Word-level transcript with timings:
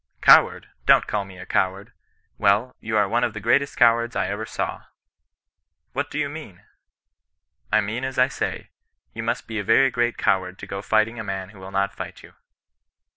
'Coward! 0.31 0.67
don't 0.87 1.05
call 1.05 1.25
me 1.25 1.37
a 1.37 1.45
coward.' 1.45 1.93
* 2.17 2.37
Well, 2.39 2.75
you 2.79 2.97
are 2.97 3.07
one 3.07 3.23
of 3.23 3.35
the 3.35 3.39
greatest 3.39 3.77
cowards 3.77 4.15
I 4.15 4.29
ever 4.29 4.47
saw.' 4.47 4.85
* 5.39 5.93
What 5.93 6.09
do 6.09 6.17
you 6.17 6.27
mean 6.27 6.55
Y 6.55 6.61
* 7.27 7.71
I 7.77 7.81
mean 7.81 8.03
as 8.03 8.17
I 8.17 8.27
say; 8.27 8.71
you 9.13 9.21
must 9.21 9.45
be 9.45 9.59
a 9.59 9.63
very 9.63 9.91
great 9.91 10.17
coward 10.17 10.57
to 10.57 10.65
go 10.65 10.81
fighting 10.81 11.19
a 11.19 11.23
man 11.23 11.49
who 11.49 11.59
will 11.59 11.69
not 11.69 11.93
fight 11.93 12.23
you.' 12.23 12.33